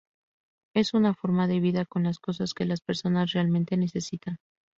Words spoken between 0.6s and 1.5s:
Es una forma